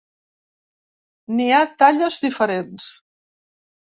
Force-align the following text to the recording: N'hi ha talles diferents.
N'hi 1.39 1.45
ha 1.57 1.59
talles 1.81 2.17
diferents. 2.23 2.89